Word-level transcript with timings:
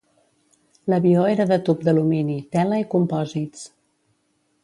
L'avió 0.93 1.25
era 1.33 1.45
de 1.51 1.59
tub 1.67 1.83
d'alumini, 1.89 2.39
tela 2.57 2.81
i 2.85 2.89
compòsits. 2.97 3.65